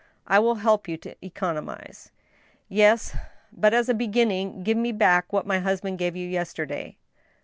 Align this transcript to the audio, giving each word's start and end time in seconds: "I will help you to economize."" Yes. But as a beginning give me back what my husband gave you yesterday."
"I 0.27 0.39
will 0.39 0.55
help 0.55 0.87
you 0.87 0.97
to 0.97 1.15
economize."" 1.23 2.09
Yes. 2.67 3.15
But 3.53 3.71
as 3.75 3.87
a 3.87 3.93
beginning 3.93 4.63
give 4.63 4.73
me 4.75 4.91
back 4.91 5.31
what 5.31 5.45
my 5.45 5.59
husband 5.59 5.99
gave 5.99 6.15
you 6.15 6.27
yesterday." 6.27 6.97